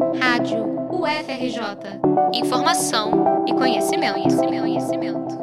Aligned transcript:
Rádio 0.00 0.64
UFRJ. 0.90 2.00
Informação 2.32 3.44
e 3.46 3.52
conhecimento, 3.52 4.14
conhecimento, 4.14 4.60
conhecimento. 4.62 5.34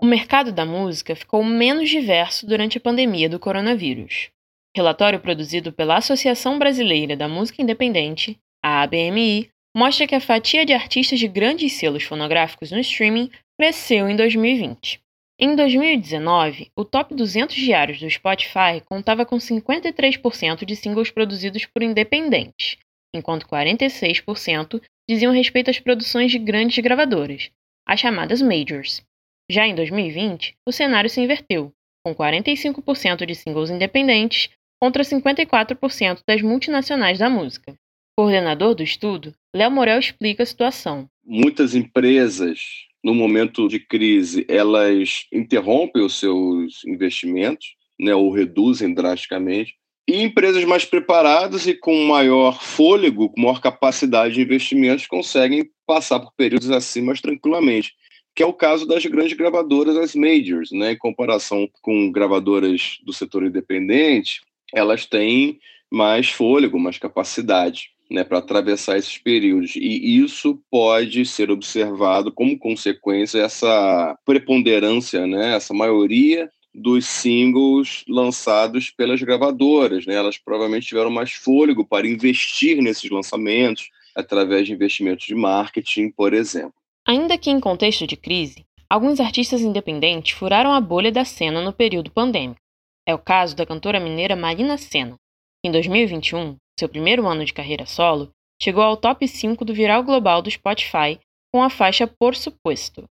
O 0.00 0.06
mercado 0.06 0.52
da 0.52 0.64
música 0.64 1.16
ficou 1.16 1.42
menos 1.42 1.90
diverso 1.90 2.46
durante 2.46 2.78
a 2.78 2.80
pandemia 2.80 3.28
do 3.28 3.40
coronavírus. 3.40 4.30
Relatório 4.74 5.18
produzido 5.18 5.72
pela 5.72 5.96
Associação 5.96 6.60
Brasileira 6.60 7.16
da 7.16 7.26
Música 7.26 7.60
Independente, 7.60 8.38
a 8.64 8.82
ABMI, 8.82 9.50
mostra 9.76 10.06
que 10.06 10.14
a 10.14 10.20
fatia 10.20 10.64
de 10.64 10.72
artistas 10.72 11.18
de 11.18 11.26
grandes 11.26 11.72
selos 11.72 12.04
fonográficos 12.04 12.70
no 12.70 12.78
streaming 12.78 13.32
cresceu 13.58 14.08
em 14.08 14.14
2020. 14.14 15.00
Em 15.40 15.56
2019, 15.56 16.70
o 16.76 16.84
top 16.84 17.16
200 17.16 17.56
diários 17.56 17.98
do 17.98 18.08
Spotify 18.08 18.80
contava 18.84 19.26
com 19.26 19.38
53% 19.38 20.64
de 20.64 20.76
singles 20.76 21.10
produzidos 21.10 21.66
por 21.66 21.82
independentes, 21.82 22.78
enquanto 23.14 23.46
46% 23.46 24.80
diziam 25.08 25.32
respeito 25.32 25.70
às 25.70 25.78
produções 25.78 26.30
de 26.30 26.38
grandes 26.38 26.82
gravadoras, 26.82 27.50
as 27.86 28.00
chamadas 28.00 28.40
majors. 28.40 29.02
Já 29.50 29.66
em 29.66 29.74
2020, 29.74 30.54
o 30.66 30.72
cenário 30.72 31.10
se 31.10 31.20
inverteu, 31.20 31.72
com 32.04 32.14
45% 32.14 33.26
de 33.26 33.34
singles 33.34 33.70
independentes 33.70 34.48
contra 34.80 35.02
54% 35.02 36.20
das 36.26 36.42
multinacionais 36.42 37.18
da 37.18 37.28
música. 37.28 37.74
Coordenador 38.16 38.74
do 38.74 38.82
estudo, 38.82 39.34
Léo 39.54 39.70
Morel 39.70 39.98
explica 39.98 40.42
a 40.42 40.46
situação. 40.46 41.08
Muitas 41.24 41.74
empresas 41.74 42.58
no 43.02 43.14
momento 43.14 43.66
de 43.68 43.80
crise, 43.80 44.46
elas 44.48 45.26
interrompem 45.32 46.04
os 46.04 46.18
seus 46.18 46.84
investimentos, 46.84 47.74
né, 47.98 48.14
ou 48.14 48.30
reduzem 48.30 48.94
drasticamente. 48.94 49.76
E 50.06 50.22
empresas 50.22 50.64
mais 50.64 50.84
preparadas 50.84 51.66
e 51.66 51.74
com 51.74 52.04
maior 52.04 52.60
fôlego, 52.60 53.28
com 53.30 53.40
maior 53.40 53.60
capacidade 53.60 54.34
de 54.34 54.42
investimentos, 54.42 55.06
conseguem 55.06 55.70
passar 55.86 56.18
por 56.18 56.32
períodos 56.36 56.70
assim 56.70 57.00
mais 57.00 57.20
tranquilamente, 57.20 57.94
que 58.34 58.42
é 58.42 58.46
o 58.46 58.52
caso 58.52 58.86
das 58.86 59.04
grandes 59.06 59.36
gravadoras, 59.36 59.96
as 59.96 60.14
majors, 60.14 60.72
né? 60.72 60.92
Em 60.92 60.98
comparação 60.98 61.68
com 61.80 62.10
gravadoras 62.10 62.98
do 63.04 63.12
setor 63.12 63.44
independente, 63.44 64.40
elas 64.74 65.06
têm 65.06 65.60
mais 65.90 66.30
fôlego, 66.30 66.80
mais 66.80 66.98
capacidade 66.98 67.90
né, 68.10 68.24
para 68.24 68.38
atravessar 68.38 68.98
esses 68.98 69.18
períodos. 69.18 69.74
E 69.76 70.18
isso 70.18 70.60
pode 70.70 71.24
ser 71.24 71.50
observado 71.50 72.32
como 72.32 72.58
consequência 72.58 73.40
essa 73.40 74.16
preponderância, 74.24 75.26
né, 75.26 75.54
essa 75.56 75.74
maioria 75.74 76.50
dos 76.74 77.06
singles 77.06 78.04
lançados 78.08 78.90
pelas 78.90 79.20
gravadoras. 79.20 80.06
Né? 80.06 80.14
Elas 80.14 80.38
provavelmente 80.38 80.86
tiveram 80.86 81.10
mais 81.10 81.32
fôlego 81.32 81.84
para 81.84 82.06
investir 82.06 82.80
nesses 82.82 83.10
lançamentos 83.10 83.90
através 84.14 84.66
de 84.66 84.72
investimentos 84.72 85.24
de 85.24 85.34
marketing, 85.34 86.10
por 86.10 86.32
exemplo. 86.32 86.74
Ainda 87.06 87.36
que 87.36 87.50
em 87.50 87.60
contexto 87.60 88.06
de 88.06 88.16
crise, 88.16 88.64
alguns 88.88 89.20
artistas 89.20 89.60
independentes 89.60 90.32
furaram 90.32 90.72
a 90.72 90.80
bolha 90.80 91.10
da 91.10 91.24
cena 91.24 91.60
no 91.60 91.72
período 91.72 92.10
pandêmico. 92.10 92.60
É 93.06 93.14
o 93.14 93.18
caso 93.18 93.56
da 93.56 93.66
cantora 93.66 93.98
mineira 93.98 94.36
Marina 94.36 94.78
Senna. 94.78 95.16
Em 95.64 95.70
2021, 95.70 96.56
seu 96.78 96.88
primeiro 96.88 97.26
ano 97.26 97.44
de 97.44 97.52
carreira 97.52 97.86
solo, 97.86 98.30
chegou 98.60 98.82
ao 98.82 98.96
top 98.96 99.26
5 99.26 99.64
do 99.64 99.74
viral 99.74 100.04
global 100.04 100.40
do 100.40 100.50
Spotify 100.50 101.18
com 101.52 101.62
a 101.62 101.70
faixa 101.70 102.06
Por 102.06 102.36
Supuesto. 102.36 103.04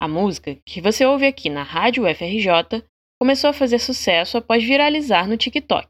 A 0.00 0.08
música, 0.08 0.58
que 0.66 0.80
você 0.80 1.04
ouve 1.04 1.26
aqui 1.26 1.48
na 1.48 1.62
Rádio 1.62 2.04
FRJ, 2.14 2.82
começou 3.18 3.50
a 3.50 3.54
fazer 3.54 3.78
sucesso 3.78 4.36
após 4.36 4.62
viralizar 4.62 5.28
no 5.28 5.36
TikTok. 5.36 5.88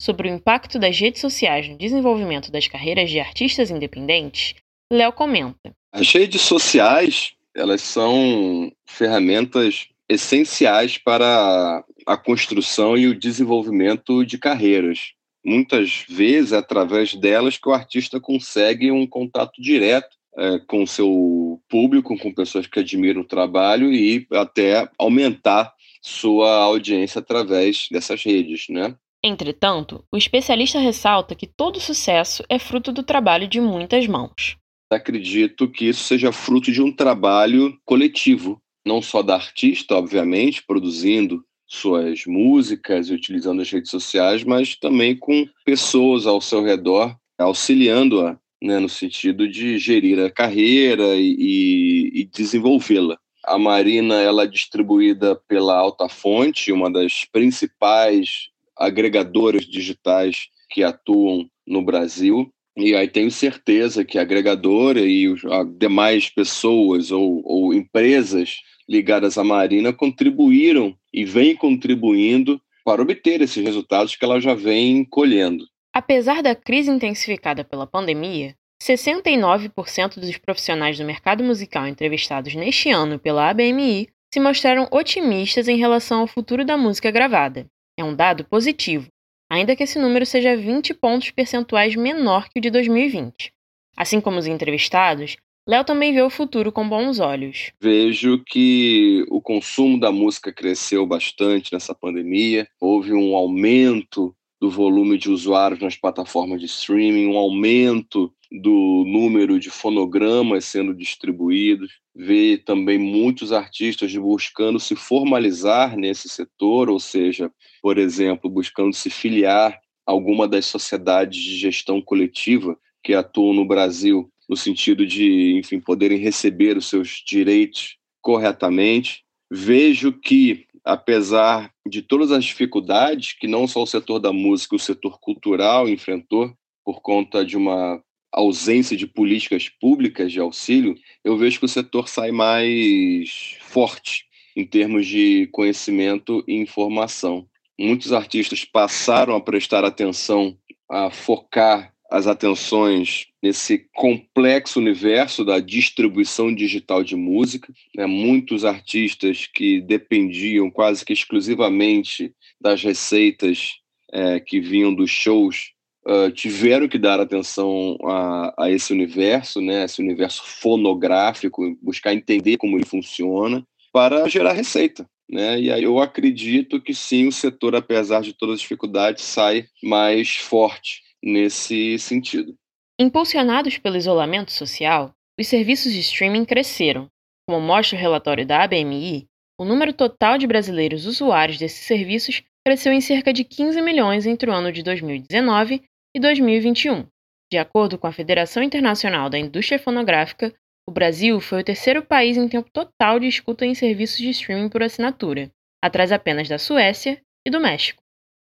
Sobre 0.00 0.28
o 0.28 0.34
impacto 0.34 0.78
das 0.78 0.98
redes 0.98 1.20
sociais 1.20 1.68
no 1.68 1.78
desenvolvimento 1.78 2.50
das 2.50 2.68
carreiras 2.68 3.10
de 3.10 3.18
artistas 3.18 3.70
independentes, 3.70 4.54
Léo 4.92 5.12
comenta. 5.12 5.72
As 5.92 6.12
redes 6.12 6.42
sociais, 6.42 7.32
elas 7.54 7.80
são 7.80 8.70
ferramentas 8.86 9.88
essenciais 10.08 10.98
para 10.98 11.84
a 12.06 12.16
construção 12.16 12.96
e 12.96 13.06
o 13.06 13.18
desenvolvimento 13.18 14.24
de 14.24 14.38
carreiras 14.38 15.16
muitas 15.46 16.04
vezes 16.08 16.50
é 16.50 16.56
através 16.56 17.14
delas 17.14 17.56
que 17.56 17.68
o 17.68 17.72
artista 17.72 18.20
consegue 18.20 18.90
um 18.90 19.06
contato 19.06 19.62
direto 19.62 20.16
é, 20.36 20.58
com 20.66 20.82
o 20.82 20.86
seu 20.86 21.62
público, 21.68 22.18
com 22.18 22.34
pessoas 22.34 22.66
que 22.66 22.80
admiram 22.80 23.20
o 23.20 23.26
trabalho 23.26 23.92
e 23.92 24.26
até 24.32 24.88
aumentar 24.98 25.72
sua 26.02 26.50
audiência 26.50 27.18
através 27.18 27.86
dessas 27.90 28.22
redes, 28.22 28.66
né? 28.68 28.96
Entretanto, 29.22 30.04
o 30.12 30.16
especialista 30.16 30.78
ressalta 30.78 31.34
que 31.34 31.46
todo 31.46 31.80
sucesso 31.80 32.44
é 32.48 32.58
fruto 32.58 32.92
do 32.92 33.02
trabalho 33.02 33.48
de 33.48 33.60
muitas 33.60 34.06
mãos. 34.06 34.56
Acredito 34.90 35.68
que 35.68 35.86
isso 35.88 36.04
seja 36.04 36.30
fruto 36.30 36.70
de 36.70 36.80
um 36.80 36.92
trabalho 36.92 37.76
coletivo, 37.84 38.60
não 38.86 39.02
só 39.02 39.22
da 39.22 39.34
artista, 39.34 39.96
obviamente, 39.96 40.62
produzindo 40.64 41.42
suas 41.66 42.24
músicas 42.24 43.08
e 43.08 43.14
utilizando 43.14 43.60
as 43.60 43.70
redes 43.70 43.90
sociais, 43.90 44.44
mas 44.44 44.76
também 44.76 45.16
com 45.16 45.48
pessoas 45.64 46.26
ao 46.26 46.40
seu 46.40 46.62
redor 46.62 47.16
auxiliando-a 47.36 48.38
né, 48.62 48.78
no 48.78 48.88
sentido 48.88 49.48
de 49.48 49.78
gerir 49.78 50.18
a 50.20 50.30
carreira 50.30 51.16
e, 51.16 52.10
e 52.14 52.24
desenvolvê-la. 52.24 53.18
A 53.46 53.58
Marina 53.58 54.20
ela 54.20 54.42
é 54.42 54.46
distribuída 54.46 55.36
pela 55.46 55.76
Alta 55.76 56.08
Fonte, 56.08 56.72
uma 56.72 56.90
das 56.90 57.24
principais 57.24 58.48
agregadoras 58.76 59.64
digitais 59.64 60.48
que 60.68 60.82
atuam 60.82 61.48
no 61.66 61.80
Brasil. 61.80 62.50
E 62.76 62.94
aí 62.94 63.08
tenho 63.08 63.30
certeza 63.30 64.04
que 64.04 64.18
a 64.18 64.22
agregadora 64.22 65.00
e 65.00 65.28
os 65.28 65.40
demais 65.78 66.28
pessoas 66.28 67.10
ou, 67.10 67.40
ou 67.44 67.72
empresas 67.72 68.56
ligadas 68.88 69.38
à 69.38 69.44
Marina 69.44 69.92
contribuíram 69.92 70.94
e 71.12 71.24
vêm 71.24 71.56
contribuindo 71.56 72.60
para 72.84 73.02
obter 73.02 73.40
esses 73.40 73.64
resultados 73.64 74.14
que 74.14 74.24
ela 74.24 74.40
já 74.40 74.54
vem 74.54 75.04
colhendo. 75.04 75.64
Apesar 75.92 76.42
da 76.42 76.54
crise 76.54 76.90
intensificada 76.90 77.64
pela 77.64 77.86
pandemia, 77.86 78.54
69% 78.86 80.20
dos 80.20 80.36
profissionais 80.38 80.96
do 80.96 81.04
mercado 81.04 81.42
musical 81.42 81.86
entrevistados 81.88 82.54
neste 82.54 82.90
ano 82.90 83.18
pela 83.18 83.50
ABMI 83.50 84.08
se 84.32 84.38
mostraram 84.38 84.86
otimistas 84.92 85.66
em 85.66 85.76
relação 85.76 86.20
ao 86.20 86.26
futuro 86.26 86.64
da 86.64 86.76
música 86.76 87.10
gravada. 87.10 87.66
É 87.98 88.04
um 88.04 88.14
dado 88.14 88.44
positivo, 88.44 89.08
ainda 89.50 89.74
que 89.74 89.82
esse 89.82 89.98
número 89.98 90.24
seja 90.24 90.56
20 90.56 90.94
pontos 90.94 91.30
percentuais 91.30 91.96
menor 91.96 92.48
que 92.48 92.58
o 92.58 92.62
de 92.62 92.70
2020. 92.70 93.52
Assim 93.96 94.20
como 94.20 94.38
os 94.38 94.46
entrevistados, 94.46 95.36
Léo 95.68 95.84
também 95.84 96.12
vê 96.12 96.22
o 96.22 96.30
futuro 96.30 96.70
com 96.70 96.88
bons 96.88 97.18
olhos. 97.18 97.72
Vejo 97.80 98.40
que 98.46 99.24
o 99.28 99.40
consumo 99.40 99.98
da 99.98 100.12
música 100.12 100.52
cresceu 100.52 101.04
bastante 101.04 101.72
nessa 101.72 101.92
pandemia. 101.92 102.68
Houve 102.80 103.12
um 103.12 103.34
aumento 103.34 104.32
do 104.60 104.70
volume 104.70 105.18
de 105.18 105.30
usuários 105.30 105.80
nas 105.80 105.96
plataformas 105.96 106.60
de 106.60 106.66
streaming, 106.66 107.26
um 107.26 107.36
aumento 107.36 108.32
do 108.50 109.04
número 109.06 109.58
de 109.58 109.70
fonogramas 109.70 110.64
sendo 110.64 110.94
distribuídos. 110.94 112.00
Vê 112.14 112.56
também 112.56 112.98
muitos 112.98 113.52
artistas 113.52 114.14
buscando 114.16 114.78
se 114.78 114.94
formalizar 114.94 115.96
nesse 115.96 116.28
setor, 116.28 116.88
ou 116.88 117.00
seja, 117.00 117.50
por 117.82 117.98
exemplo, 117.98 118.48
buscando 118.48 118.94
se 118.94 119.10
filiar 119.10 119.72
a 120.06 120.12
alguma 120.12 120.46
das 120.46 120.66
sociedades 120.66 121.42
de 121.42 121.56
gestão 121.56 122.00
coletiva 122.00 122.78
que 123.02 123.14
atuam 123.14 123.54
no 123.54 123.64
Brasil 123.64 124.30
no 124.48 124.56
sentido 124.56 125.04
de, 125.04 125.58
enfim, 125.58 125.80
poderem 125.80 126.18
receber 126.18 126.76
os 126.76 126.88
seus 126.88 127.22
direitos 127.26 127.96
corretamente. 128.20 129.24
Vejo 129.50 130.12
que, 130.12 130.66
apesar 130.84 131.72
de 131.88 132.02
todas 132.02 132.30
as 132.30 132.44
dificuldades 132.44 133.32
que 133.32 133.46
não 133.46 133.66
só 133.66 133.82
o 133.82 133.86
setor 133.86 134.18
da 134.18 134.32
música, 134.32 134.76
o 134.76 134.80
setor 134.80 135.18
cultural 135.20 135.88
enfrentou 135.88 136.52
por 136.84 137.00
conta 137.00 137.44
de 137.44 137.56
uma 137.56 138.00
ausência 138.36 138.96
de 138.96 139.06
políticas 139.06 139.68
públicas 139.68 140.30
de 140.30 140.38
auxílio, 140.38 140.94
eu 141.24 141.38
vejo 141.38 141.58
que 141.58 141.64
o 141.64 141.68
setor 141.68 142.06
sai 142.06 142.30
mais 142.30 143.56
forte 143.62 144.26
em 144.54 144.64
termos 144.64 145.06
de 145.06 145.48
conhecimento 145.52 146.44
e 146.46 146.54
informação. 146.54 147.48
Muitos 147.78 148.12
artistas 148.12 148.64
passaram 148.64 149.34
a 149.34 149.40
prestar 149.40 149.84
atenção, 149.84 150.56
a 150.88 151.10
focar 151.10 151.94
as 152.10 152.26
atenções 152.26 153.26
nesse 153.42 153.86
complexo 153.94 154.78
universo 154.78 155.44
da 155.44 155.58
distribuição 155.58 156.54
digital 156.54 157.02
de 157.02 157.16
música. 157.16 157.72
Né? 157.94 158.06
Muitos 158.06 158.64
artistas 158.64 159.46
que 159.46 159.80
dependiam 159.80 160.70
quase 160.70 161.04
que 161.04 161.12
exclusivamente 161.12 162.32
das 162.60 162.82
receitas 162.82 163.80
é, 164.12 164.38
que 164.40 164.60
vinham 164.60 164.94
dos 164.94 165.10
shows 165.10 165.72
uh, 166.06 166.30
tiveram 166.30 166.88
que 166.88 166.98
dar 166.98 167.20
atenção 167.20 167.98
a, 168.04 168.64
a, 168.64 168.70
esse 168.70 168.92
universo, 168.92 169.60
né? 169.60 169.84
esse 169.84 170.00
universo 170.00 170.42
fonográfico, 170.44 171.76
buscar 171.82 172.14
entender 172.14 172.56
como 172.56 172.76
ele 172.76 172.86
funciona 172.86 173.66
para 173.92 174.28
gerar 174.28 174.52
receita. 174.52 175.06
Né? 175.28 175.60
E 175.60 175.72
aí 175.72 175.82
eu 175.82 175.98
acredito 175.98 176.80
que 176.80 176.94
sim, 176.94 177.26
o 177.26 177.32
setor, 177.32 177.74
apesar 177.74 178.22
de 178.22 178.32
todas 178.32 178.54
as 178.56 178.60
dificuldades, 178.60 179.24
sai 179.24 179.66
mais 179.82 180.36
forte 180.36 181.02
nesse 181.22 181.98
sentido. 181.98 182.54
Impulsionados 182.98 183.76
pelo 183.76 183.96
isolamento 183.96 184.52
social, 184.52 185.12
os 185.38 185.48
serviços 185.48 185.92
de 185.92 186.00
streaming 186.00 186.44
cresceram. 186.44 187.08
Como 187.48 187.60
mostra 187.60 187.96
o 187.96 188.00
relatório 188.00 188.46
da 188.46 188.62
ABMI, 188.62 189.26
o 189.58 189.64
número 189.64 189.92
total 189.92 190.38
de 190.38 190.46
brasileiros 190.46 191.06
usuários 191.06 191.58
desses 191.58 191.86
serviços 191.86 192.42
cresceu 192.64 192.92
em 192.92 193.00
cerca 193.00 193.32
de 193.32 193.44
15 193.44 193.80
milhões 193.82 194.26
entre 194.26 194.50
o 194.50 194.52
ano 194.52 194.72
de 194.72 194.82
2019 194.82 195.82
e 196.16 196.18
2021. 196.18 197.06
De 197.52 197.58
acordo 197.58 197.98
com 197.98 198.06
a 198.06 198.12
Federação 198.12 198.62
Internacional 198.62 199.28
da 199.28 199.38
Indústria 199.38 199.78
Fonográfica, 199.78 200.50
o 200.88 200.90
Brasil 200.90 201.38
foi 201.40 201.60
o 201.60 201.64
terceiro 201.64 202.02
país 202.02 202.38
em 202.38 202.48
tempo 202.48 202.70
total 202.72 203.20
de 203.20 203.26
escuta 203.26 203.66
em 203.66 203.74
serviços 203.74 204.16
de 204.16 204.30
streaming 204.30 204.70
por 204.70 204.82
assinatura, 204.82 205.50
atrás 205.84 206.10
apenas 206.10 206.48
da 206.48 206.56
Suécia 206.56 207.20
e 207.46 207.50
do 207.50 207.60
México. 207.60 208.02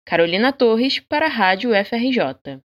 Carolina 0.06 0.54
Torres, 0.54 1.00
para 1.00 1.26
a 1.26 1.30
Rádio 1.30 1.72
FRJ. 1.84 2.62